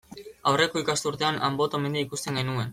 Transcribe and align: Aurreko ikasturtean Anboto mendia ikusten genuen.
Aurreko 0.51 0.81
ikasturtean 0.85 1.39
Anboto 1.51 1.85
mendia 1.85 2.07
ikusten 2.11 2.41
genuen. 2.43 2.69